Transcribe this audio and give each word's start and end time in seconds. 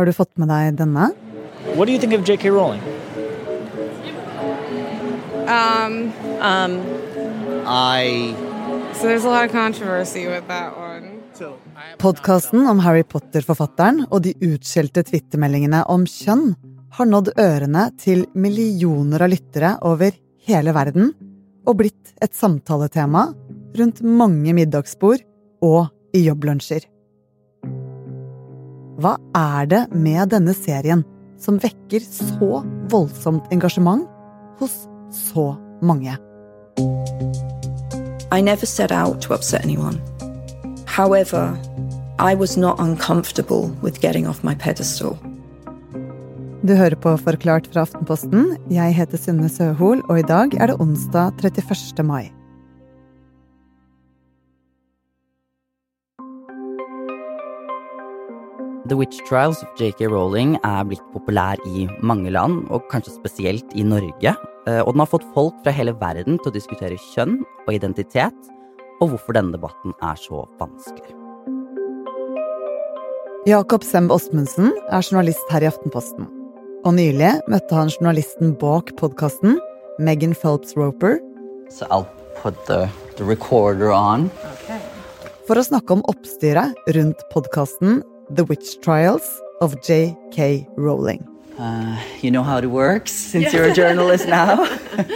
Har 0.00 0.08
du 0.08 0.14
fått 0.16 0.32
med 0.40 0.48
deg 0.48 0.78
denne? 0.80 1.10
What 1.76 1.84
do 1.86 1.92
you 1.92 2.00
think 2.00 2.14
of 2.16 2.24
J.K. 2.24 2.50
Rowling? 2.50 2.80
Um, 5.44 6.08
Um, 6.40 6.80
I 7.66 8.34
so 8.94 9.06
there's 9.06 9.24
a 9.24 9.28
lot 9.28 9.44
of 9.44 9.52
controversy 9.52 10.26
with 10.26 10.48
that 10.48 10.72
one. 10.76 11.20
Podkasten 11.98 12.66
om 12.66 12.78
Harry 12.84 13.02
Potter-forfatteren 13.04 14.06
og 14.10 14.22
de 14.24 14.32
utskjelte 14.40 15.04
twittermeldingene 15.08 15.82
om 15.88 16.06
kjønn 16.08 16.54
har 16.96 17.08
nådd 17.08 17.30
ørene 17.40 17.86
til 18.00 18.26
millioner 18.32 19.24
av 19.24 19.32
lyttere 19.32 19.74
over 19.88 20.16
hele 20.48 20.74
verden 20.76 21.12
og 21.68 21.78
blitt 21.80 22.14
et 22.20 22.36
samtaletema 22.36 23.26
rundt 23.80 24.00
mange 24.04 24.56
middagsbord 24.56 25.24
og 25.64 25.92
i 26.16 26.24
jobblunsjer. 26.26 26.88
Hva 29.00 29.14
er 29.32 29.64
det 29.64 29.80
med 29.96 30.28
denne 30.34 30.52
serien 30.52 31.00
som 31.40 31.56
vekker 31.62 32.02
så 32.04 32.60
voldsomt 32.92 33.46
engasjement 33.54 34.04
hos 34.60 34.74
så 35.16 35.54
mange? 35.80 36.18
I 38.30 38.42
never 38.44 38.66
set 38.66 38.92
out 38.92 39.22
to 39.22 39.32
upset 39.32 39.64
anyone. 39.64 39.96
However, 40.84 41.56
I 42.18 42.34
was 42.34 42.58
not 42.58 42.78
uncomfortable 42.78 43.70
with 43.82 44.02
getting 44.02 44.28
off 44.28 44.44
my 44.44 44.54
pedestal. 44.54 45.16
Du 46.60 46.74
hører 46.76 46.96
på 47.00 47.16
Forklart 47.16 47.70
fra 47.72 47.86
Aftenposten. 47.86 48.58
Jeg 48.68 48.92
heter 48.94 49.16
Synne 49.16 49.48
Søhol, 49.48 50.04
og 50.10 50.20
i 50.20 50.28
dag 50.28 50.52
er 50.60 50.68
det 50.68 50.76
onsdag 50.76 51.40
31. 51.40 52.04
mai. 52.04 52.28
The 58.90 58.96
Witch 58.98 59.18
Trials 59.28 59.62
of 59.62 59.68
J.K. 59.78 60.08
Rowling 60.10 60.56
er 60.66 60.82
blitt 60.88 61.02
populær 61.14 61.60
i 61.68 61.84
mange 62.02 62.32
land, 62.34 62.64
og 62.74 62.88
kanskje 62.90 63.12
spesielt 63.14 63.70
i 63.78 63.84
Norge. 63.86 64.32
Eh, 64.66 64.80
Og 64.82 64.92
den 64.96 65.02
har 65.04 65.10
fått 65.10 65.26
folk 65.34 65.54
fra 65.62 65.70
hele 65.74 65.94
verden 66.00 66.40
til 66.42 66.50
å 66.50 66.54
diskutere 66.56 66.98
kjønn 67.12 67.36
og 67.68 67.70
identitet, 67.76 68.34
og 69.00 69.12
hvorfor 69.14 69.38
denne 69.38 69.54
debatten 69.54 69.94
er 70.02 70.18
så 70.18 70.42
vanskelig. 70.58 71.14
Jakob 73.48 73.86
Semb 73.86 74.10
Osmundsen 74.12 74.74
er 74.90 75.00
journalist 75.06 75.46
her 75.54 75.62
i 75.64 75.70
Aftenposten. 75.70 76.26
Og 76.84 76.92
nylig 76.96 77.30
møtte 77.48 77.76
han 77.78 77.88
journalisten 77.94 78.56
bak 78.60 78.90
podkasten, 78.98 79.58
Megan 79.98 80.34
Phelps 80.34 80.74
Roper, 80.76 81.20
So 81.70 81.86
I'll 81.86 82.08
put 82.42 82.56
the, 82.66 82.88
the 83.16 83.22
recorder 83.24 83.92
on. 83.94 84.30
for 85.46 85.54
å 85.58 85.62
snakke 85.62 85.92
om 85.94 86.02
oppstyret 86.10 86.74
rundt 86.96 87.22
podkasten 87.30 88.02
The 88.32 88.44
Witch 88.44 88.80
Trials 88.80 89.40
of 89.60 89.82
J.K. 89.82 90.68
Rowling. 90.76 91.26
Uh, 91.58 92.00
you 92.20 92.30
know 92.30 92.44
how 92.44 92.58
it 92.58 92.66
works 92.66 93.10
since 93.10 93.52
you're 93.52 93.64
a 93.64 93.74
journalist 93.74 94.28
now. 94.40 94.64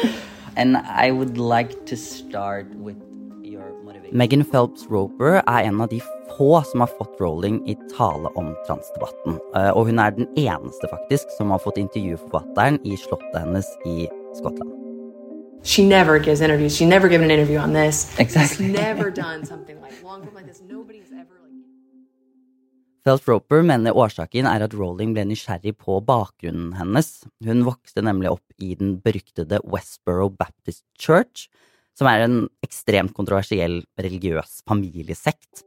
and 0.56 0.76
I 0.76 1.12
would 1.12 1.38
like 1.38 1.86
to 1.86 1.96
start 1.96 2.66
with 2.74 2.96
your 3.40 3.72
motivation. 3.84 4.18
Megan 4.18 4.42
Phelps 4.42 4.86
Roper 4.90 5.42
er 5.46 5.62
en 5.62 5.80
av 5.80 5.88
de 5.88 6.00
få 6.36 6.62
som 6.62 6.80
har 6.80 6.90
fått 6.98 7.20
Rowling 7.20 7.62
i 7.68 7.76
tale 7.96 8.28
om 8.34 8.56
transdebatten. 8.66 9.38
Uh, 9.54 9.70
og 9.70 9.86
hun 9.86 9.98
er 9.98 10.10
den 10.10 10.26
eneste 10.34 10.90
faktisk 10.90 11.30
som 11.38 11.54
har 11.54 11.62
fått 11.62 11.78
intervjue 11.78 12.18
forfatteren 12.18 12.80
i 12.82 12.96
slottet 12.96 13.38
hennes 13.38 13.70
i 13.86 14.08
Skottland. 14.34 14.74
She 15.62 15.86
never 15.86 16.18
gives 16.18 16.40
interviews. 16.40 16.74
She's 16.76 16.88
never 16.88 17.08
given 17.08 17.30
an 17.30 17.30
interview 17.30 17.58
on 17.58 17.72
this. 17.72 18.10
Exactly. 18.18 18.66
She's 18.66 18.74
never 18.74 19.10
done 19.10 19.46
something 19.46 19.80
like 19.80 20.02
long 20.02 20.28
like 20.34 20.46
this. 20.46 20.60
Nobody's 20.68 21.12
ever 21.12 21.43
like. 23.06 23.28
Roper 23.28 23.62
mener 23.62 23.92
årsaken 23.92 24.46
er 24.46 24.64
at 24.64 24.74
Rowling 24.74 25.14
ble 25.14 25.24
nysgjerrig 25.28 25.76
på 25.78 26.00
bakgrunnen 26.04 26.72
hennes. 26.78 27.24
Hun 27.44 27.64
vokste 27.64 28.02
nemlig 28.02 28.30
opp 28.30 28.44
i 28.58 28.74
den 28.74 29.00
beryktede 29.00 29.60
Westboro 29.64 30.30
Baptist 30.30 30.84
Church, 30.98 31.48
som 31.96 32.08
er 32.08 32.24
en 32.24 32.48
ekstremt 32.64 33.14
kontroversiell 33.14 33.84
religiøs 34.00 34.62
familiesekt. 34.68 35.64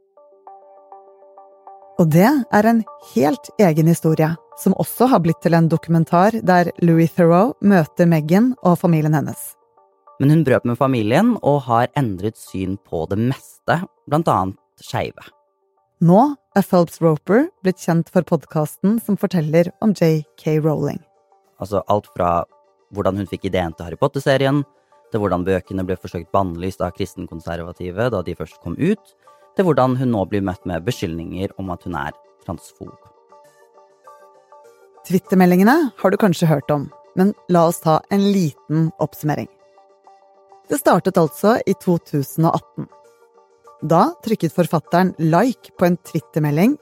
Og 1.98 2.10
det 2.14 2.28
er 2.54 2.66
en 2.66 2.84
helt 3.14 3.48
egen 3.58 3.88
historie, 3.90 4.36
som 4.58 4.74
også 4.78 5.08
har 5.10 5.22
blitt 5.22 5.40
til 5.42 5.54
en 5.54 5.68
dokumentar 5.68 6.36
der 6.46 6.70
Louis 6.82 7.10
Theroux 7.10 7.56
møter 7.60 8.06
Meghan 8.06 8.54
og 8.62 8.78
familien 8.78 9.14
hennes. 9.14 9.54
Men 10.20 10.30
hun 10.30 10.44
brøt 10.46 10.64
med 10.66 10.78
familien 10.78 11.36
og 11.42 11.62
har 11.66 11.90
endret 11.98 12.38
syn 12.38 12.76
på 12.86 13.06
det 13.10 13.18
meste, 13.18 13.82
blant 14.06 14.30
annet 14.30 14.58
skeive. 14.82 15.26
Nå 15.98 16.18
er 16.54 16.62
Phelps 16.62 17.00
Roper 17.02 17.48
blitt 17.66 17.80
kjent 17.82 18.06
for 18.14 18.22
podkasten 18.22 19.00
som 19.02 19.16
forteller 19.18 19.72
om 19.82 19.90
J.K. 19.90 20.60
Rowling. 20.62 21.00
Altså 21.58 21.80
alt 21.90 22.06
fra 22.14 22.44
hvordan 22.94 23.18
hun 23.18 23.26
fikk 23.26 23.48
ideen 23.48 23.74
til 23.74 23.88
Harry 23.88 23.98
Potter-serien, 23.98 24.60
til 25.10 25.18
hvordan 25.18 25.42
bøkene 25.42 25.82
ble 25.88 25.96
forsøkt 25.98 26.30
bannlyst 26.30 26.84
av 26.86 26.92
kristenkonservative 26.94 28.06
da 28.14 28.20
de 28.22 28.36
først 28.38 28.60
kom 28.62 28.76
ut, 28.78 29.10
til 29.58 29.66
hvordan 29.66 29.96
hun 29.98 30.14
nå 30.14 30.22
blir 30.30 30.44
møtt 30.46 30.62
med 30.70 30.86
beskyldninger 30.86 31.56
om 31.58 31.74
at 31.74 31.82
hun 31.82 31.98
er 31.98 32.14
transfob. 32.46 32.94
Twittermeldingene 35.08 35.76
har 35.98 36.14
du 36.14 36.18
kanskje 36.20 36.46
hørt 36.46 36.70
om, 36.70 36.86
men 37.18 37.34
la 37.50 37.64
oss 37.72 37.82
ta 37.82 37.98
en 38.14 38.22
liten 38.22 38.92
oppsummering. 39.02 39.50
Det 40.70 40.78
startet 40.78 41.18
altså 41.18 41.56
i 41.66 41.74
2018. 41.82 42.86
Da 43.82 44.08
trykket 44.24 44.54
forfatteren 44.54 45.14
like 45.18 45.70
på 45.78 45.86
en 45.86 45.96
twittermelding 45.96 46.76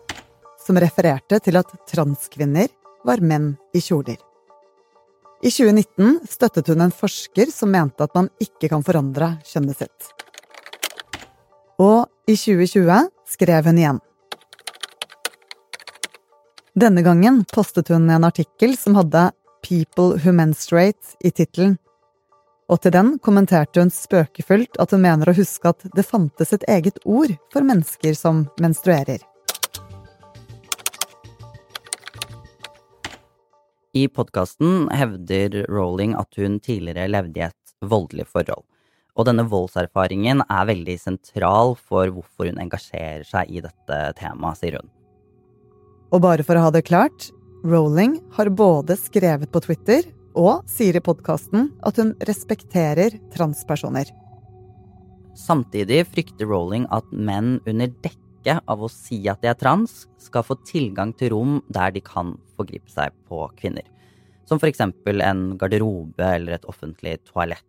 som 0.66 0.78
refererte 0.80 1.38
til 1.44 1.58
at 1.60 1.74
transkvinner 1.90 2.70
var 3.04 3.20
menn 3.20 3.52
i 3.76 3.82
kjoler. 3.84 4.16
I 5.44 5.50
2019 5.52 6.22
støttet 6.24 6.70
hun 6.72 6.80
en 6.86 6.94
forsker 6.94 7.52
som 7.52 7.70
mente 7.70 8.00
at 8.02 8.14
man 8.16 8.30
ikke 8.40 8.70
kan 8.72 8.84
forandre 8.86 9.34
kjønnet 9.44 9.82
sitt. 9.82 10.08
Og 11.76 12.08
i 12.24 12.34
2020 12.34 13.10
skrev 13.28 13.68
hun 13.68 13.80
igjen. 13.82 14.00
Denne 16.76 17.04
gangen 17.04 17.42
postet 17.52 17.92
hun 17.92 18.08
en 18.08 18.24
artikkel 18.24 18.72
som 18.80 18.96
hadde 18.96 19.28
People 19.64 20.16
Who 20.16 20.32
Menstruate 20.32 21.16
i 21.20 21.30
tittelen, 21.30 21.76
og 22.66 22.82
til 22.82 22.94
den 22.94 23.14
kommenterte 23.22 23.82
hun 23.82 23.92
spøkefullt 23.94 24.78
at 24.82 24.92
hun 24.94 25.04
mener 25.04 25.30
å 25.30 25.36
huske 25.36 25.70
at 25.70 25.86
det 25.94 26.06
fantes 26.06 26.52
et 26.56 26.66
eget 26.70 26.98
ord 27.04 27.34
for 27.52 27.66
mennesker 27.66 28.16
som 28.18 28.46
menstruerer. 28.62 29.22
I 33.96 34.08
podkasten 34.12 34.90
hevder 34.92 35.62
Rowling 35.72 36.16
at 36.18 36.36
hun 36.36 36.58
tidligere 36.60 37.08
levde 37.08 37.40
i 37.40 37.46
et 37.46 37.76
voldelig 37.80 38.26
forhold. 38.28 38.66
Og 39.16 39.24
denne 39.24 39.46
voldserfaringen 39.48 40.42
er 40.44 40.66
veldig 40.68 40.98
sentral 41.00 41.72
for 41.80 42.10
hvorfor 42.12 42.50
hun 42.50 42.60
engasjerer 42.60 43.24
seg 43.24 43.48
i 43.48 43.62
dette 43.64 44.00
temaet, 44.18 44.60
sier 44.60 44.76
hun. 44.76 44.90
Og 46.12 46.20
bare 46.26 46.44
for 46.44 46.58
å 46.58 46.66
ha 46.66 46.74
det 46.74 46.84
klart, 46.90 47.30
Rowling 47.64 48.18
har 48.36 48.52
både 48.52 48.98
skrevet 49.00 49.48
på 49.50 49.64
Twitter 49.64 50.04
og 50.36 50.68
sier 50.68 50.98
i 50.98 51.02
podkasten 51.02 51.70
at 51.86 51.98
hun 52.00 52.12
respekterer 52.28 53.16
transpersoner. 53.34 54.10
Samtidig 55.36 56.04
frykter 56.12 56.48
Rowling 56.48 56.86
at 56.94 57.08
menn 57.12 57.58
under 57.66 57.90
dekke 58.04 58.58
av 58.70 58.84
å 58.84 58.90
si 58.92 59.18
at 59.28 59.42
de 59.42 59.50
er 59.50 59.58
trans, 59.58 60.04
skal 60.22 60.44
få 60.46 60.58
tilgang 60.68 61.12
til 61.18 61.32
rom 61.34 61.58
der 61.72 61.92
de 61.92 62.02
kan 62.04 62.36
forgripe 62.56 62.92
seg 62.92 63.14
på 63.28 63.42
kvinner. 63.58 63.84
Som 64.46 64.60
eksempel 64.70 65.20
en 65.24 65.56
garderobe 65.58 66.28
eller 66.36 66.56
et 66.56 66.68
offentlig 66.70 67.18
toalett. 67.26 67.64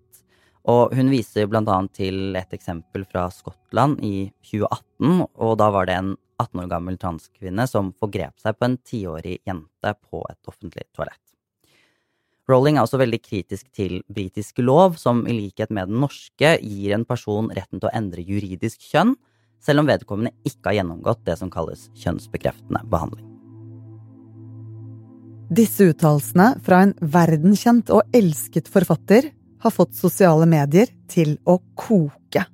Og 0.67 0.93
hun 0.93 1.09
viser 1.09 1.47
annet 1.71 1.93
til 1.95 2.35
et 2.35 2.53
eksempel 2.53 3.07
fra 3.07 3.29
Skottland 3.31 4.03
i 4.03 4.29
2018, 4.43 5.23
og 5.33 5.53
da 5.57 5.69
var 5.71 5.87
det 5.87 5.95
en 5.95 6.15
18 6.37 6.61
år 6.61 6.67
gammel 6.69 6.99
transkvinne 7.01 7.65
som 7.67 7.93
forgrep 7.97 8.35
seg 8.43 8.59
på 8.59 8.67
en 8.67 8.77
tiårig 8.77 9.39
jente 9.47 9.95
på 10.11 10.21
et 10.29 10.51
offentlig 10.51 10.85
toalett. 10.93 11.26
Rowling 12.47 12.77
er 12.77 12.85
også 12.85 12.99
veldig 13.01 13.19
kritisk 13.19 13.65
til 13.75 13.99
britisk 14.07 14.61
lov, 14.63 14.95
som 14.95 15.25
i 15.27 15.35
likhet 15.35 15.71
med 15.73 15.89
den 15.91 15.99
norske 15.99 16.53
gir 16.63 16.93
en 16.95 17.03
person 17.07 17.49
retten 17.51 17.81
til 17.81 17.89
å 17.89 17.95
endre 17.97 18.23
juridisk 18.23 18.85
kjønn, 18.87 19.17
selv 19.59 19.83
om 19.83 19.89
vedkommende 19.89 20.31
ikke 20.47 20.69
har 20.69 20.77
gjennomgått 20.79 21.25
det 21.27 21.35
som 21.39 21.51
kalles 21.51 21.89
kjønnsbekreftende 21.99 22.85
behandling. 22.87 23.25
Disse 25.47 25.89
uttalelsene 25.91 26.53
fra 26.63 26.85
en 26.85 26.93
verdenskjent 26.99 27.91
og 27.95 28.15
elsket 28.15 28.67
forfatter 28.71 29.31
har 29.63 29.73
fått 29.73 29.95
sosiale 29.95 30.47
medier 30.47 30.91
til 31.11 31.35
å 31.47 31.57
koke. 31.75 32.45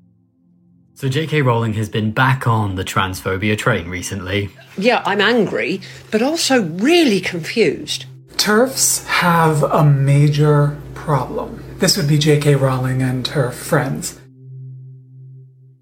So 0.96 1.10
J.K. 1.10 1.42
Rowling 1.42 1.74
has 1.74 1.89
been 1.89 2.12
back 2.12 2.48
on 2.48 2.75
the 2.75 2.84
transphobia 2.84 3.57
train 3.57 3.89
recently. 3.89 4.50
Yeah, 4.78 5.01
I'm 5.06 5.22
angry, 5.22 5.81
but 6.12 6.22
also 6.22 6.62
really 6.62 7.19
confused. 7.19 8.06
TERFs 8.44 9.06
have 9.07 9.63
a 9.63 9.86
major 9.86 10.75
problem. 10.95 11.63
This 11.80 11.95
would 11.95 12.10
be 12.10 12.18
J.K. 12.18 12.56
Rowling 12.56 13.01
and 13.01 13.25
her 13.28 13.51
friends. 13.51 14.19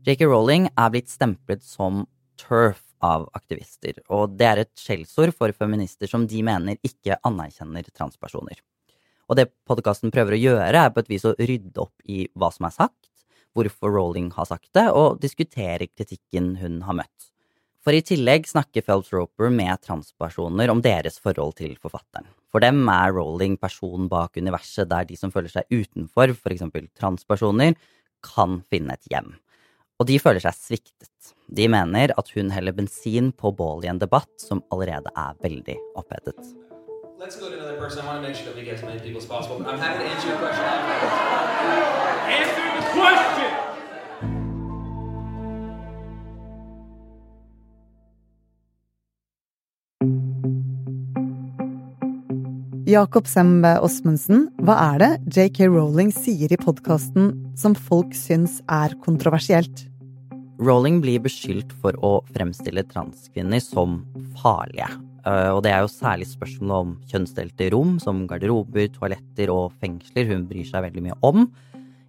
J.K. 0.05 0.27
Rowling 0.29 0.67
er 0.77 0.91
blitt 0.93 1.09
stemplet 1.09 1.63
som 1.65 2.05
TERF, 2.37 2.83
av 3.01 3.25
aktivister, 3.33 3.97
og 4.13 4.35
det 4.37 4.45
er 4.45 4.59
et 4.61 4.71
skjellsord 4.77 5.33
for 5.33 5.49
feminister 5.57 6.05
som 6.05 6.27
de 6.29 6.43
mener 6.45 6.77
ikke 6.85 7.17
anerkjenner 7.25 7.89
transpersoner. 7.97 8.61
Og 9.25 9.39
det 9.41 9.47
podkasten 9.65 10.13
prøver 10.13 10.37
å 10.37 10.41
gjøre, 10.43 10.83
er 10.85 10.93
på 10.93 11.01
et 11.01 11.09
vis 11.09 11.25
å 11.25 11.33
rydde 11.33 11.81
opp 11.81 12.05
i 12.05 12.27
hva 12.37 12.51
som 12.53 12.69
er 12.69 12.77
sagt, 12.77 13.09
hvorfor 13.57 13.89
Rowling 13.97 14.29
har 14.37 14.45
sagt 14.53 14.69
det, 14.77 14.85
og 14.93 15.17
diskutere 15.25 15.89
kritikken 15.89 16.59
hun 16.61 16.83
har 16.85 17.01
møtt. 17.01 17.31
For 17.81 17.97
i 17.97 18.01
tillegg 18.05 18.45
snakker 18.45 18.83
Phelps 18.85 19.09
Roper 19.09 19.49
med 19.49 19.81
transpersoner 19.81 20.69
om 20.69 20.83
deres 20.85 21.17
forhold 21.17 21.55
til 21.57 21.73
forfatteren. 21.81 22.27
For 22.53 22.61
dem 22.61 22.83
er 22.91 23.13
Rowling 23.15 23.55
personen 23.57 24.05
bak 24.11 24.37
universet 24.37 24.89
der 24.91 25.07
de 25.09 25.17
som 25.17 25.33
føler 25.33 25.49
seg 25.49 25.65
utenfor, 25.73 26.35
f.eks. 26.35 26.61
transpersoner, 26.99 27.73
kan 28.21 28.59
finne 28.69 28.93
et 28.93 29.09
hjem. 29.09 29.31
Og 29.97 30.05
de 30.09 30.19
føler 30.21 30.43
seg 30.43 30.53
sviktet. 30.59 31.33
De 31.49 31.65
mener 31.73 32.13
at 32.17 32.29
hun 32.35 32.53
heller 32.53 32.75
bensin 32.77 33.31
på 33.33 33.49
bål 33.57 33.87
i 33.87 33.89
en 33.89 34.01
debatt 34.01 34.29
som 34.37 34.61
allerede 34.69 35.09
er 35.17 35.41
veldig 35.41 35.77
opphetet. 35.97 36.53
Let's 37.17 37.37
go 37.37 37.49
to 37.49 37.57
another 37.57 37.77
person. 37.77 38.05
I 38.05 38.05
want 38.05 38.21
to 38.21 38.27
make 38.27 38.35
sure 38.35 38.45
that 38.45 38.55
we 38.55 38.63
get 38.63 38.77
as 38.77 38.83
many 38.83 38.99
people 38.99 39.17
as 39.17 39.25
possible. 39.25 39.57
I'm 39.65 39.77
happy 39.77 40.03
to 40.03 40.09
answer 40.09 40.29
your 40.29 40.37
question. 40.37 40.65
Answer 42.29 42.65
the 42.77 42.85
question! 42.93 43.70
Jakob 52.91 53.27
Sembe 53.29 53.69
Osmundsen, 53.85 54.49
hva 54.67 54.73
er 54.91 54.97
det 54.99 55.09
JK 55.31 55.69
Rowling 55.69 56.09
sier 56.11 56.51
i 56.51 56.57
podkasten 56.59 57.29
som 57.55 57.75
folk 57.77 58.11
syns 58.17 58.57
er 58.67 58.91
kontroversielt? 59.05 59.85
Rowling 60.59 60.97
blir 60.99 61.21
beskyldt 61.23 61.71
for 61.79 61.95
å 62.03 62.11
fremstille 62.33 62.83
transkvinner 62.89 63.63
som 63.63 64.01
farlige. 64.41 64.89
Eh, 65.23 65.49
og 65.53 65.61
det 65.63 65.71
er 65.71 65.85
jo 65.85 65.93
særlig 65.93 66.27
spørsmål 66.33 66.75
om 66.81 66.93
kjønnsdelte 67.07 67.69
rom, 67.71 67.95
som 68.03 68.25
garderober, 68.27 68.89
toaletter 68.97 69.53
og 69.53 69.77
fengsler 69.79 70.27
hun 70.33 70.47
bryr 70.49 70.67
seg 70.67 70.83
veldig 70.89 71.05
mye 71.07 71.19
om. 71.23 71.45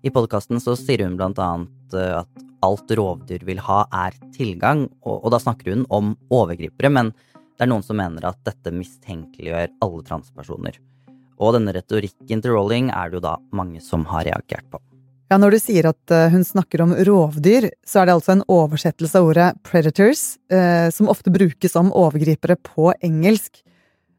I 0.03 0.11
podkasten 0.11 0.59
så 0.63 0.75
sier 0.81 1.05
hun 1.07 1.19
blant 1.21 1.39
annet 1.39 1.95
eh, 1.95 2.25
at 2.25 2.49
alt 2.67 2.91
rovdyr 2.99 3.45
vil 3.47 3.63
ha, 3.69 3.85
er 4.07 4.19
tilgang, 4.35 4.89
og 5.07 5.31
da 5.35 5.39
snakker 5.43 5.77
hun 5.77 5.87
om 5.95 6.17
overgripere, 6.31 6.91
men 6.95 7.15
det 7.63 7.69
er 7.69 7.71
noen 7.71 7.85
som 7.87 7.95
mener 7.95 8.25
at 8.27 8.41
dette 8.43 8.73
mistenkeliggjør 8.75 9.69
alle 9.87 10.03
transpersoner. 10.03 10.81
Og 11.39 11.53
denne 11.55 11.71
retorikken 11.77 12.41
til 12.43 12.57
Rowling 12.57 12.89
er 12.91 13.13
det 13.13 13.21
jo 13.21 13.23
da 13.23 13.37
mange 13.55 13.79
som 13.85 14.03
har 14.11 14.27
reagert 14.27 14.67
på. 14.67 14.81
Ja, 15.31 15.39
Når 15.39 15.55
du 15.55 15.59
sier 15.63 15.87
at 15.93 16.11
eh, 16.11 16.27
hun 16.35 16.43
snakker 16.43 16.83
om 16.83 16.97
rovdyr, 17.07 17.69
så 17.87 18.03
er 18.03 18.09
det 18.11 18.17
altså 18.19 18.35
en 18.35 18.43
oversettelse 18.51 19.15
av 19.21 19.31
ordet 19.31 19.47
predators, 19.63 20.25
eh, 20.51 20.91
som 20.91 21.07
ofte 21.09 21.31
brukes 21.31 21.79
om 21.79 21.95
overgripere 21.95 22.59
på 22.59 22.91
engelsk. 22.99 23.63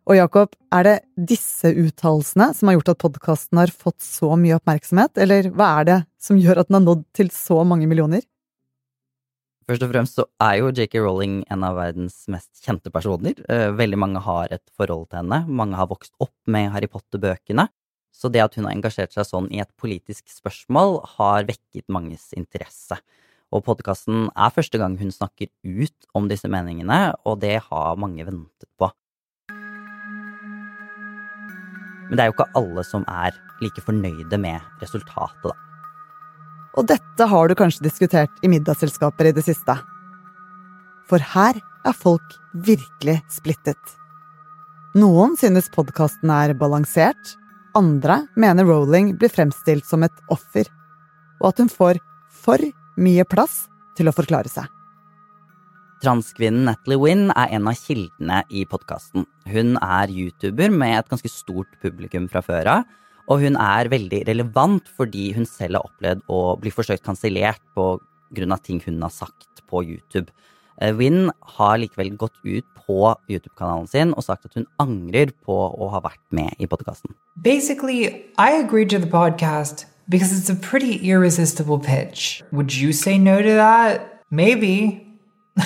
Og 0.08 0.16
Jakob, 0.18 0.56
er 0.72 0.88
det 0.88 0.98
disse 1.36 1.68
uttalelsene 1.68 2.48
som 2.56 2.72
har 2.72 2.80
gjort 2.80 2.94
at 2.96 3.04
podkasten 3.04 3.60
har 3.60 3.76
fått 3.76 4.00
så 4.08 4.32
mye 4.40 4.56
oppmerksomhet, 4.56 5.20
eller 5.20 5.52
hva 5.52 5.74
er 5.82 5.90
det 5.92 6.00
som 6.16 6.40
gjør 6.40 6.64
at 6.64 6.72
den 6.72 6.80
har 6.80 6.88
nådd 6.88 7.04
til 7.20 7.36
så 7.36 7.60
mange 7.68 7.92
millioner? 7.92 8.24
Først 9.64 9.84
og 9.86 9.94
fremst 9.94 10.18
så 10.18 10.26
er 10.44 10.58
jo 10.60 10.72
JK 10.76 10.98
Rowling 11.00 11.36
en 11.54 11.64
av 11.64 11.78
verdens 11.78 12.18
mest 12.32 12.60
kjente 12.66 12.92
personer. 12.92 13.38
Eh, 13.48 13.70
veldig 13.72 14.00
mange 14.00 14.24
har 14.26 14.52
et 14.52 14.64
forhold 14.76 15.08
til 15.08 15.22
henne. 15.22 15.40
Mange 15.48 15.80
har 15.80 15.88
vokst 15.88 16.12
opp 16.24 16.36
med 16.52 16.72
Harry 16.74 16.90
Potter-bøkene. 16.92 17.70
Så 18.14 18.30
det 18.30 18.44
at 18.44 18.58
hun 18.58 18.68
har 18.68 18.76
engasjert 18.76 19.16
seg 19.16 19.26
sånn 19.26 19.48
i 19.56 19.62
et 19.64 19.72
politisk 19.80 20.28
spørsmål, 20.30 21.00
har 21.16 21.48
vekket 21.48 21.88
manges 21.88 22.30
interesse. 22.38 23.00
Og 23.54 23.64
podkasten 23.64 24.28
er 24.36 24.54
første 24.54 24.82
gang 24.82 24.98
hun 25.00 25.14
snakker 25.14 25.48
ut 25.64 26.12
om 26.18 26.28
disse 26.30 26.50
meningene, 26.52 27.14
og 27.24 27.40
det 27.42 27.62
har 27.70 28.00
mange 28.02 28.26
ventet 28.28 28.70
på. 28.78 28.92
Men 32.10 32.18
det 32.20 32.24
er 32.26 32.30
jo 32.30 32.36
ikke 32.36 32.52
alle 32.60 32.84
som 32.86 33.06
er 33.08 33.38
like 33.64 33.82
fornøyde 33.86 34.38
med 34.42 34.84
resultatet, 34.84 35.54
da. 35.54 35.73
Og 36.74 36.88
dette 36.90 37.28
har 37.30 37.50
du 37.50 37.56
kanskje 37.58 37.86
diskutert 37.86 38.46
i 38.46 38.50
middagsselskaper 38.50 39.30
i 39.30 39.36
det 39.36 39.46
siste. 39.46 39.76
For 41.10 41.22
her 41.34 41.60
er 41.60 41.98
folk 41.98 42.38
virkelig 42.54 43.20
splittet. 43.32 43.80
Noen 44.98 45.38
synes 45.38 45.72
podkasten 45.74 46.30
er 46.34 46.54
balansert, 46.58 47.36
andre 47.78 48.24
mener 48.38 48.68
Rowling 48.70 49.16
blir 49.18 49.32
fremstilt 49.34 49.88
som 49.90 50.06
et 50.06 50.24
offer, 50.34 50.70
og 51.42 51.50
at 51.50 51.62
hun 51.64 51.72
får 51.72 52.00
for 52.44 52.62
mye 53.02 53.26
plass 53.26 53.64
til 53.98 54.10
å 54.10 54.16
forklare 54.16 54.52
seg. 54.52 54.70
Transkvinnen 56.04 56.68
Natalie 56.68 57.00
Wynn 57.00 57.30
er 57.32 57.54
en 57.56 57.70
av 57.72 57.80
kildene 57.80 58.42
i 58.52 58.66
podkasten. 58.68 59.24
Hun 59.48 59.78
er 59.80 60.12
YouTuber 60.12 60.74
med 60.74 60.98
et 60.98 61.10
ganske 61.10 61.32
stort 61.32 61.72
publikum 61.82 62.28
fra 62.30 62.42
før 62.44 62.70
av, 62.74 62.90
og 63.32 63.44
hun 63.44 63.56
er 63.60 63.90
veldig 63.92 64.24
relevant 64.28 64.90
fordi 64.98 65.32
hun 65.38 65.46
selv 65.48 65.80
har 65.80 65.88
opplevd 65.88 66.24
å 66.32 66.42
bli 66.60 66.74
forsøkt 66.74 67.06
kansellert 67.06 67.64
av 67.78 68.02
ting 68.66 68.82
hun 68.86 69.02
har 69.02 69.14
sagt 69.14 69.64
på 69.70 69.84
YouTube. 69.84 70.32
Wynn 70.82 71.32
har 71.58 71.78
likevel 71.78 72.16
gått 72.18 72.36
ut 72.44 72.66
på 72.84 73.16
YouTube-kanalen 73.30 73.88
sin 73.88 74.14
og 74.14 74.26
sagt 74.26 74.46
at 74.46 74.56
hun 74.58 74.66
angrer 74.82 75.32
på 75.46 75.54
å 75.54 75.90
ha 75.94 76.02
vært 76.04 76.24
med 76.32 76.52
i 76.60 76.68
podkasten. 76.68 77.14
Basically, 77.36 78.26
I 78.38 78.52
agreed 78.60 78.90
to 78.90 79.00
the 79.00 79.08
podcast 79.08 79.86
because 80.10 80.34
it's 80.34 80.50
a 80.50 80.56
pretty 80.56 80.96
irresistible 81.08 81.80
pitch. 81.80 82.44
Would 82.52 82.76
you 82.76 82.92
say 82.92 83.18
no 83.18 83.42
to 83.42 83.54
that? 83.54 84.22
Maybe. 84.30 85.08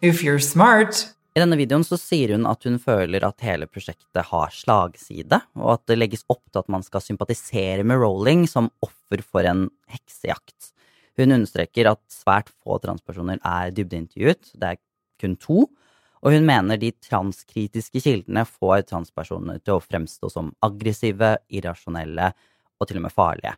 If 0.00 0.22
you're 0.22 0.38
smart. 0.38 1.12
I 1.36 1.40
denne 1.42 1.58
videoen 1.60 1.82
så 1.84 1.98
sier 2.00 2.30
hun 2.32 2.46
at 2.48 2.64
hun 2.64 2.78
føler 2.80 3.20
at 3.26 3.42
hele 3.44 3.66
prosjektet 3.68 4.24
har 4.30 4.54
slagside, 4.56 5.36
og 5.60 5.74
at 5.74 5.82
det 5.90 5.98
legges 5.98 6.24
opp 6.32 6.40
til 6.48 6.62
at 6.62 6.70
man 6.72 6.84
skal 6.84 7.02
sympatisere 7.04 7.82
med 7.84 8.00
Rowling 8.00 8.46
som 8.48 8.70
offer 8.80 9.20
for 9.20 9.44
en 9.44 9.66
heksejakt. 9.92 10.70
Hun 11.20 11.34
understreker 11.36 11.90
at 11.90 12.00
svært 12.08 12.48
få 12.48 12.78
transpersoner 12.80 13.42
er 13.44 13.74
dybdeintervjuet, 13.76 14.48
det 14.56 14.70
er 14.70 14.80
kun 15.20 15.34
to, 15.36 15.66
og 16.24 16.32
hun 16.32 16.48
mener 16.48 16.80
de 16.80 16.94
transkritiske 17.04 18.00
kildene 18.00 18.46
får 18.48 18.86
transpersoner 18.88 19.60
til 19.60 19.76
å 19.76 19.84
fremstå 19.84 20.30
som 20.32 20.48
aggressive, 20.64 21.34
irrasjonelle 21.52 22.30
og 22.80 22.88
til 22.88 23.02
og 23.02 23.04
med 23.10 23.12
farlige. 23.12 23.52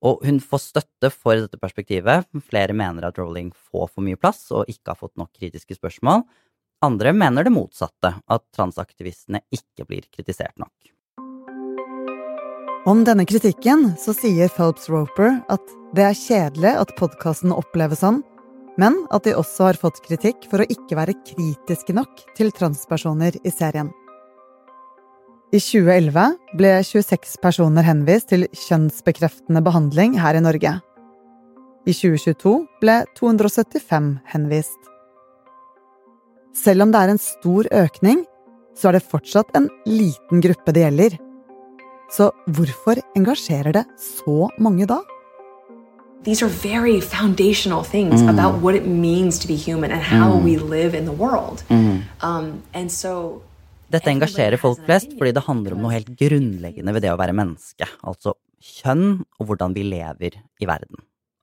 Og 0.00 0.24
hun 0.24 0.40
får 0.40 0.64
støtte 0.64 1.12
for 1.12 1.44
dette 1.44 1.60
perspektivet. 1.60 2.24
Flere 2.48 2.72
mener 2.72 3.04
at 3.04 3.20
Rowling 3.20 3.52
får 3.68 3.92
for 3.92 4.02
mye 4.02 4.18
plass 4.18 4.48
og 4.48 4.64
ikke 4.72 4.94
har 4.94 4.98
fått 5.04 5.20
nok 5.20 5.30
kritiske 5.36 5.76
spørsmål. 5.76 6.24
Andre 6.82 7.12
mener 7.14 7.46
det 7.46 7.52
motsatte, 7.54 8.16
at 8.26 8.42
transaktivistene 8.56 9.44
ikke 9.54 9.86
blir 9.86 10.08
kritisert 10.10 10.56
nok. 10.58 10.74
Om 12.90 13.04
denne 13.06 13.22
kritikken 13.28 13.92
så 14.02 14.10
sier 14.16 14.50
Phelps 14.50 14.88
Roper 14.90 15.36
at 15.52 15.62
det 15.94 16.02
er 16.08 16.18
kjedelig 16.18 16.72
at 16.80 16.94
podkasten 16.98 17.54
oppleves 17.54 18.02
sånn, 18.02 18.24
men 18.80 18.96
at 19.14 19.28
de 19.28 19.36
også 19.38 19.68
har 19.68 19.78
fått 19.78 20.00
kritikk 20.02 20.48
for 20.50 20.64
å 20.64 20.66
ikke 20.66 20.98
være 20.98 21.14
kritiske 21.28 21.94
nok 21.94 22.24
til 22.34 22.50
transpersoner 22.56 23.38
i 23.46 23.52
serien. 23.54 23.92
I 25.52 25.60
2011 25.60 26.56
ble 26.58 26.76
26 26.88 27.36
personer 27.44 27.86
henvist 27.86 28.32
til 28.32 28.48
kjønnsbekreftende 28.56 29.62
behandling 29.62 30.16
her 30.18 30.34
i 30.34 30.42
Norge. 30.42 30.78
I 31.86 31.92
2022 31.94 32.56
ble 32.82 33.02
275 33.20 34.16
henvist. 34.32 34.91
Selv 36.54 36.84
om 36.84 36.92
det 36.92 37.00
er 37.00 37.12
en 37.14 37.20
stor 37.22 37.68
økning, 37.72 38.24
så 38.76 38.88
er 38.90 38.98
det 38.98 39.06
fortsatt 39.08 39.52
en 39.56 39.68
liten 39.88 40.42
gruppe 40.44 40.72
det 40.74 40.84
gjelder. 40.84 41.16
Så 42.12 42.28
hvorfor 42.52 43.00
engasjerer 43.16 43.72
det 43.72 43.84
så 44.00 44.48
mange 44.60 44.86
da? 44.88 44.98
These 46.24 46.44
are 46.44 46.52
very 46.62 47.00
foundational 47.00 47.82
things 47.82 48.20
Mm. 48.22 48.28
about 48.28 48.62
what 48.62 48.74
it 48.76 48.86
means 48.86 49.38
to 49.40 49.48
be 49.48 49.56
human 49.56 49.90
and 49.90 50.02
how 50.02 50.38
Mm. 50.38 50.44
we 50.44 50.56
live 50.56 50.94
in 50.94 51.04
the 51.04 51.12
world. 51.12 51.64
Mm. 51.68 52.02
Um, 52.22 52.62
and 52.74 52.90
so 52.92 53.42
Dette 53.90 54.06
engasjerer 54.10 54.56
folk 54.58 54.78
flest 54.86 55.10
fordi 55.18 55.32
det 55.34 55.42
handler 55.44 55.72
om 55.72 55.82
noe 55.82 55.92
helt 55.92 56.16
grunnleggende 56.16 56.92
ved 56.94 57.02
det 57.02 57.10
å 57.12 57.18
være 57.18 57.34
menneske, 57.34 57.86
altså 58.04 58.34
kjønn 58.62 59.24
og 59.40 59.46
hvordan 59.46 59.74
vi 59.74 59.82
lever 59.82 60.30
i 60.60 60.64
verden. 60.66 60.96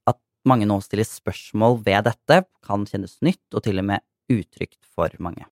At 0.07 0.17
mange 0.45 0.65
nå 0.65 0.81
stiller 0.81 1.03
spørsmål 1.03 1.83
ved 1.83 2.05
dette, 2.05 2.45
kan 2.65 2.85
kjennes 2.85 3.17
nytt 3.21 3.53
og 3.53 3.61
til 3.63 3.77
og 3.79 3.85
med 3.85 3.99
utrygt 4.29 4.79
for 4.95 5.13
mange. 5.23 5.47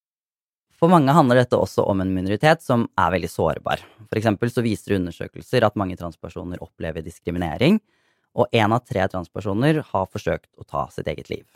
For 0.77 0.91
mange 0.93 1.13
handler 1.15 1.41
dette 1.41 1.57
også 1.57 1.87
om 1.89 2.03
en 2.03 2.13
minoritet 2.13 2.61
som 2.61 2.85
er 2.99 3.13
veldig 3.15 3.29
sårbar. 3.33 3.81
For 4.05 4.19
eksempel 4.19 4.51
så 4.53 4.61
viser 4.65 4.99
undersøkelser 4.99 5.65
at 5.65 5.77
mange 5.79 5.97
transpersoner 5.97 6.61
opplever 6.61 7.05
diskriminering, 7.05 7.79
og 8.37 8.53
én 8.53 8.73
av 8.73 8.83
tre 8.85 9.07
transpersoner 9.09 9.81
har 9.89 10.11
forsøkt 10.13 10.51
å 10.61 10.67
ta 10.67 10.85
sitt 10.93 11.09
eget 11.09 11.31
liv. 11.33 11.47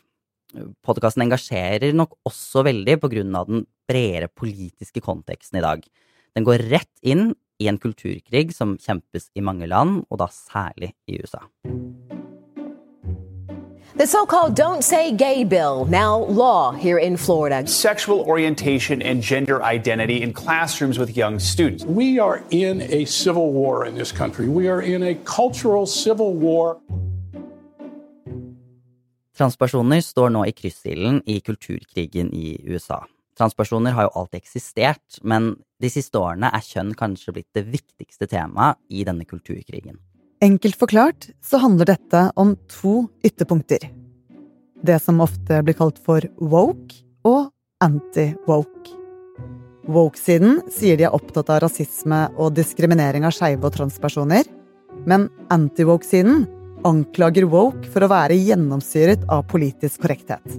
Podkasten 0.83 1.23
engasjerer 1.27 1.93
nok 1.95 2.17
også 2.27 2.65
veldig 2.67 2.97
på 3.03 3.11
grunn 3.13 3.37
av 3.37 3.51
den 3.51 3.67
bredere 3.87 4.27
politiske 4.27 5.03
konteksten 5.03 5.61
i 5.61 5.65
dag. 5.67 5.85
Den 6.35 6.47
går 6.47 6.65
rett 6.71 6.91
inn 7.05 7.35
i 7.61 7.69
en 7.69 7.77
kulturkrig 7.79 8.49
som 8.55 8.73
kjempes 8.81 9.29
i 9.37 9.45
mange 9.45 9.69
land, 9.69 10.01
og 10.09 10.23
da 10.23 10.31
særlig 10.33 10.95
i 11.07 11.21
USA. 11.21 11.45
The 13.93 14.07
so 14.07 14.25
called 14.25 14.55
Don't 14.55 14.83
Say 14.83 15.11
Gay 15.11 15.43
bill, 15.43 15.85
now 15.85 16.17
law 16.17 16.71
here 16.71 16.97
in 16.97 17.17
Florida. 17.17 17.67
Sexual 17.67 18.21
orientation 18.21 19.01
and 19.01 19.21
gender 19.21 19.61
identity 19.61 20.21
in 20.21 20.31
classrooms 20.31 20.97
with 20.97 21.17
young 21.17 21.39
students. 21.39 21.83
We 21.83 22.17
are 22.17 22.41
in 22.51 22.81
a 22.83 23.03
civil 23.03 23.51
war 23.51 23.85
in 23.85 23.95
this 23.95 24.13
country. 24.13 24.47
We 24.47 24.69
are 24.69 24.81
in 24.81 25.03
a 25.03 25.15
cultural 25.25 25.85
civil 25.85 26.33
war. 26.33 26.77
Transpersoner 29.37 29.99
står 30.01 30.29
nå 30.29 30.45
i 30.45 30.53
kryssilden 30.55 31.21
i 31.25 31.41
kulturkrigen 31.41 32.31
i 32.33 32.61
USA. 32.71 33.01
Transpersoner 33.37 33.91
har 33.91 34.07
jo 34.07 34.13
alltid 34.21 34.37
eksistert, 34.39 35.19
men 35.21 35.57
de 35.81 35.89
siste 35.91 36.15
årene 36.15 36.47
er 36.47 36.63
kjønn 36.63 36.95
kanskje 36.95 37.35
blitt 37.35 37.51
det 37.57 37.65
viktigste 37.67 38.29
temaet 38.31 38.79
i 38.87 39.03
denne 39.03 39.27
kulturkrigen. 39.27 39.99
Enkelt 40.41 40.75
forklart 40.75 41.27
så 41.45 41.57
handler 41.61 41.85
dette 41.85 42.21
om 42.35 42.55
to 42.81 43.05
ytterpunkter. 43.23 43.83
Det 44.81 44.97
som 44.99 45.19
ofte 45.21 45.59
blir 45.61 45.77
kalt 45.77 45.99
for 46.01 46.25
woke 46.41 47.03
og 47.29 47.51
anti-woke. 47.85 48.95
Woke-siden 49.85 50.63
sier 50.73 50.97
de 50.97 51.05
er 51.05 51.13
opptatt 51.13 51.51
av 51.53 51.61
rasisme 51.61 52.23
og 52.41 52.55
diskriminering 52.57 53.27
av 53.27 53.35
skeive 53.37 53.69
og 53.69 53.75
transpersoner, 53.75 54.49
men 55.05 55.27
anti-woke-siden 55.53 56.47
anklager 56.89 57.45
woke 57.45 57.85
for 57.93 58.01
å 58.01 58.09
være 58.09 58.39
gjennomsyret 58.41 59.29
av 59.29 59.45
politisk 59.51 60.01
korrekthet. 60.01 60.57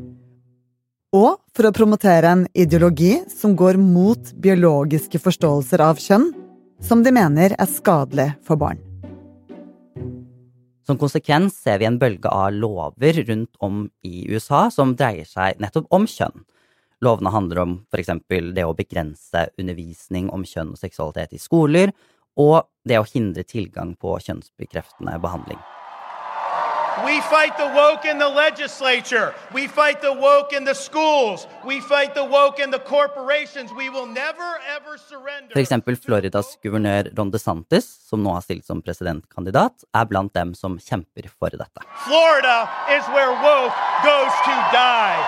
Og 1.10 1.42
for 1.50 1.66
å 1.66 1.74
promotere 1.74 2.30
en 2.30 2.46
ideologi 2.54 3.16
som 3.34 3.58
går 3.58 3.82
mot 3.82 4.30
biologiske 4.46 5.18
forståelser 5.26 5.82
av 5.90 5.98
kjønn, 5.98 6.30
som 6.78 7.02
de 7.02 7.10
mener 7.14 7.58
er 7.58 7.74
skadelig 7.74 8.30
for 8.46 8.62
barn. 8.62 8.78
Som 10.86 10.98
konsekvens 10.98 11.54
ser 11.62 11.78
vi 11.78 11.86
en 11.86 11.98
bølge 11.98 12.30
av 12.30 12.50
lover 12.52 13.20
rundt 13.28 13.58
om 13.62 13.84
i 14.02 14.24
USA 14.30 14.64
som 14.74 14.96
dreier 14.98 15.28
seg 15.28 15.60
nettopp 15.62 15.86
om 15.94 16.08
kjønn. 16.10 16.42
Lovene 17.02 17.32
handler 17.34 17.62
om 17.62 17.76
f.eks. 17.90 18.10
det 18.54 18.64
å 18.66 18.74
begrense 18.78 19.46
undervisning 19.58 20.30
om 20.30 20.46
kjønn 20.46 20.74
og 20.74 20.82
seksualitet 20.82 21.34
i 21.34 21.42
skoler, 21.42 21.94
og 22.38 22.66
det 22.88 22.98
å 22.98 23.06
hindre 23.06 23.44
tilgang 23.46 23.94
på 23.98 24.16
kjønnsbekreftende 24.22 25.18
behandling. 25.22 25.58
We 27.00 27.20
fight 27.22 27.56
the 27.56 27.72
woke 27.72 28.04
in 28.04 28.18
the 28.18 28.28
legislature. 28.28 29.32
We 29.54 29.66
fight 29.66 30.02
the 30.02 30.12
woke 30.12 30.52
in 30.52 30.64
the 30.64 30.74
schools. 30.74 31.48
We 31.64 31.80
fight 31.80 32.14
the 32.14 32.24
woke 32.24 32.58
in 32.60 32.70
the 32.70 32.78
corporations. 32.78 33.72
We 33.72 33.88
will 33.88 34.06
never 34.06 34.60
ever 34.76 34.98
surrender. 34.98 35.52
For 35.52 35.62
eksempel 35.62 35.96
Floridas 35.96 36.58
guvernør 36.62 37.08
Ron 37.16 37.32
DeSantis, 37.32 37.88
som 38.08 38.20
nå 38.22 38.34
har 38.36 38.44
stilt 38.44 38.68
som 38.68 38.82
presidentkandidat, 38.84 39.86
er 39.96 40.04
blant 40.10 40.34
dem 40.36 40.52
som 40.54 40.76
kjemper 40.76 41.30
for 41.32 41.48
dette. 41.56 41.86
Florida 42.04 42.68
is 42.92 43.08
where 43.16 43.32
woke 43.40 43.72
goes 44.04 44.44
to 44.44 44.58
die. 44.76 45.24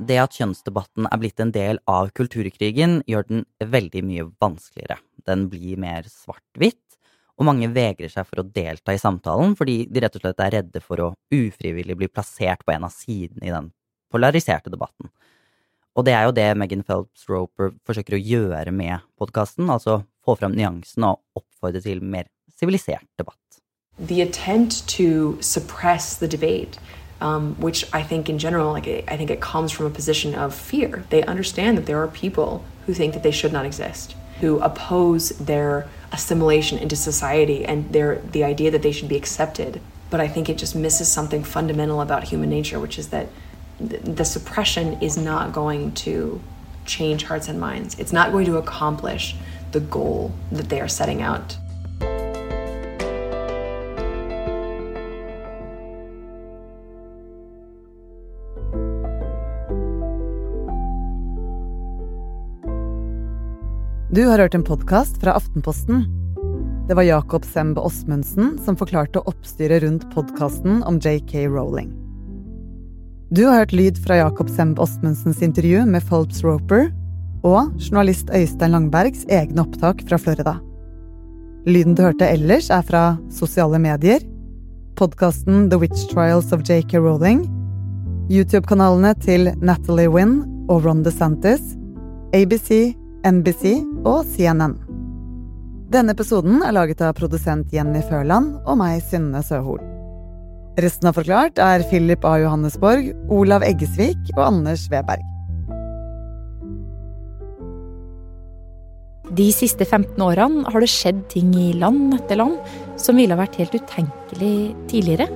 Det 0.00 0.16
at 0.20 0.36
kjønnsdebatten 0.36 1.08
er 1.08 1.18
blitt 1.20 1.40
en 1.40 1.50
del 1.52 1.80
av 1.88 2.12
kulturkrigen, 2.16 3.00
gjør 3.08 3.26
den 3.28 3.42
veldig 3.60 4.04
mye 4.04 4.28
vanskeligere. 4.40 5.00
Den 5.28 5.48
blir 5.52 5.76
mer 5.80 6.08
svart-hvitt, 6.08 6.89
og 7.40 7.46
mange 7.48 7.70
vegrer 7.72 8.12
seg 8.12 8.28
for 8.28 8.42
å 8.42 8.46
delta 8.46 8.92
i 8.92 9.00
samtalen 9.00 9.54
fordi 9.56 9.86
de 9.88 10.02
rett 10.04 10.16
og 10.18 10.24
slett 10.24 10.42
er 10.44 10.54
redde 10.58 10.82
for 10.84 11.00
å 11.00 11.08
ufrivillig 11.32 11.96
bli 11.96 12.10
plassert 12.12 12.66
på 12.66 12.74
en 12.74 12.84
av 12.84 12.92
sidene 12.92 13.48
i 13.48 13.54
den 13.54 13.70
polariserte 14.12 14.72
debatten. 14.72 15.08
Og 15.96 16.04
det 16.06 16.14
er 16.14 16.28
jo 16.28 16.36
det 16.36 16.48
Megan 16.60 16.84
Phelps 16.86 17.24
Roper 17.30 17.72
forsøker 17.88 18.14
å 18.16 18.20
gjøre 18.20 18.74
med 18.74 19.00
podkasten, 19.18 19.70
altså 19.72 20.02
få 20.24 20.36
fram 20.38 20.54
nyansene 20.54 21.14
og 21.14 21.40
oppfordre 21.40 21.82
til 21.82 22.04
mer 22.04 22.28
sivilisert 22.60 23.08
debatt. 23.18 23.38
The 23.98 24.22
attempt 24.22 24.86
to 24.96 25.36
suppress 25.40 26.16
the 26.16 26.28
debate 26.28 26.78
um, 27.20 27.54
which 27.56 27.84
I 27.92 28.02
think 28.02 28.28
in 28.28 28.38
general, 28.38 28.72
like 28.72 28.88
I 28.88 29.16
think 29.16 29.30
it 29.30 29.40
comes 29.40 29.72
from 29.72 29.86
a 29.86 29.90
position 29.90 30.34
of 30.34 30.54
fear. 30.54 31.04
They 31.10 31.22
understand 31.24 31.78
that 31.78 31.86
there 31.86 32.02
are 32.02 32.08
people 32.08 32.64
who 32.86 32.94
think 32.94 33.14
that 33.14 33.22
they 33.22 33.30
should 33.30 33.52
not 33.52 33.66
exist, 33.66 34.16
who 34.40 34.58
oppose 34.60 35.30
their 35.30 35.86
assimilation 36.12 36.78
into 36.78 36.96
society 36.96 37.64
and 37.64 37.92
their 37.92 38.16
the 38.16 38.44
idea 38.44 38.70
that 38.70 38.82
they 38.82 38.92
should 38.92 39.08
be 39.08 39.16
accepted. 39.16 39.80
But 40.10 40.20
I 40.20 40.28
think 40.28 40.48
it 40.48 40.58
just 40.58 40.74
misses 40.74 41.10
something 41.10 41.44
fundamental 41.44 42.00
about 42.00 42.24
human 42.24 42.50
nature, 42.50 42.80
which 42.80 42.98
is 42.98 43.08
that 43.08 43.28
th- 43.78 44.02
the 44.02 44.24
suppression 44.24 45.00
is 45.00 45.16
not 45.16 45.52
going 45.52 45.92
to 45.92 46.40
change 46.84 47.24
hearts 47.24 47.48
and 47.48 47.60
minds. 47.60 47.98
It's 47.98 48.12
not 48.12 48.32
going 48.32 48.46
to 48.46 48.56
accomplish 48.56 49.36
the 49.70 49.80
goal 49.80 50.32
that 50.50 50.68
they 50.68 50.80
are 50.80 50.88
setting 50.88 51.22
out. 51.22 51.56
Du 64.12 64.24
har 64.26 64.38
hørt 64.38 64.54
en 64.54 64.64
podkast 64.66 65.20
fra 65.20 65.32
Aftenposten. 65.38 66.00
Det 66.88 66.94
var 66.94 67.02
Jakob 67.02 67.44
Semb 67.44 67.78
Osmundsen 67.78 68.56
som 68.58 68.74
forklarte 68.76 69.20
oppstyret 69.22 69.84
rundt 69.84 70.02
podkasten 70.10 70.80
om 70.82 70.96
JK 70.98 71.44
Rowling. 71.46 71.92
Du 73.30 73.44
har 73.46 73.60
hørt 73.60 73.72
lyd 73.72 74.00
fra 74.02 74.16
Jakob 74.18 74.50
Semb 74.50 74.82
Osmundsens 74.82 75.42
intervju 75.46 75.84
med 75.86 76.02
Phelps 76.08 76.42
Roper 76.42 76.88
og 77.46 77.70
journalist 77.78 78.32
Øystein 78.34 78.74
Langbergs 78.74 79.22
egne 79.30 79.62
opptak 79.62 80.02
fra 80.08 80.18
Florida. 80.18 80.56
Lyden 81.70 81.94
du 81.94 82.02
hørte 82.02 82.26
ellers, 82.26 82.66
er 82.66 82.82
fra 82.82 83.04
sosiale 83.30 83.78
medier, 83.78 84.26
podkasten 84.98 85.68
The 85.70 85.78
Witch 85.78 86.10
Trials 86.10 86.50
of 86.50 86.66
JK 86.66 86.98
Rowling, 86.98 87.46
YouTube-kanalene 88.26 89.14
til 89.22 89.52
Natalie 89.62 90.10
Wynn 90.10 90.66
og 90.66 90.82
Ron 90.82 91.06
DeSantis, 91.06 91.62
ABC, 92.34 92.90
NBC 93.22 93.78
og 94.06 94.24
CNN. 94.24 94.76
Denne 95.90 96.14
episoden 96.14 96.62
er 96.62 96.74
laget 96.76 97.02
av 97.02 97.16
produsent 97.18 97.72
Jenny 97.74 98.02
Førland 98.06 98.60
og 98.64 98.78
meg, 98.80 99.00
Synne 99.02 99.42
Søhol. 99.44 99.80
Resten 100.80 101.10
av 101.10 101.16
Forklart 101.18 101.58
er 101.60 101.82
Philip 101.90 102.24
A. 102.24 102.36
Johannesborg, 102.40 103.10
Olav 103.28 103.64
Eggesvik 103.66 104.30
og 104.36 104.44
Anders 104.46 104.86
Weberg. 104.92 105.26
De 109.36 109.46
siste 109.54 109.84
15 109.86 110.18
årene 110.24 110.64
har 110.66 110.82
det 110.82 110.90
skjedd 110.90 111.20
ting 111.30 111.52
i 111.54 111.68
land 111.78 112.16
etter 112.16 112.40
land 112.40 112.56
som 112.98 113.18
ville 113.18 113.36
ha 113.36 113.42
vært 113.42 113.60
helt 113.60 113.76
utenkelig 113.76 114.54
tidligere. 114.90 115.28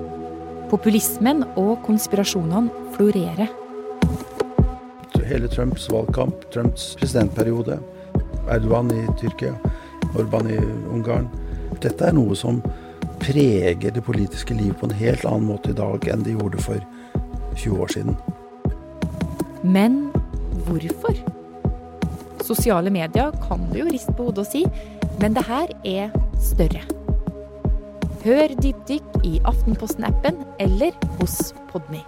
Populismen 0.70 1.44
og 1.60 1.76
konspirasjonene 1.86 2.88
florerer. 2.96 3.52
Hele 5.24 5.48
Trumps 5.48 5.86
valgkamp, 5.88 6.42
Trumps 6.52 6.92
presidentperiode, 6.98 7.78
Erdogan 8.50 8.90
i 8.94 9.04
Tyrkia, 9.20 9.54
Orban 10.18 10.50
i 10.50 10.58
Ungarn. 10.92 11.28
Dette 11.82 12.08
er 12.08 12.16
noe 12.16 12.36
som 12.38 12.60
preger 13.22 13.94
det 13.94 14.04
politiske 14.04 14.54
livet 14.56 14.78
på 14.80 14.88
en 14.88 14.98
helt 14.98 15.24
annen 15.28 15.48
måte 15.48 15.72
i 15.72 15.78
dag 15.78 16.08
enn 16.12 16.24
det 16.26 16.36
gjorde 16.36 16.62
for 16.64 16.80
20 17.56 17.80
år 17.80 17.94
siden. 17.94 18.18
Men 19.64 20.10
hvorfor? 20.66 21.16
Sosiale 22.44 22.92
medier 22.92 23.32
kan 23.48 23.64
du 23.72 23.80
jo 23.80 23.88
riste 23.88 24.12
på 24.12 24.28
hodet 24.28 24.44
og 24.44 24.50
si, 24.50 24.64
men 25.22 25.36
det 25.36 25.46
her 25.48 25.72
er 25.88 26.12
større. 26.42 26.84
Hør 28.24 28.52
Dypdykk 28.60 29.24
i 29.24 29.38
Aftenposten-appen 29.44 30.44
eller 30.60 30.96
hos 31.20 31.52
Podme. 31.72 32.04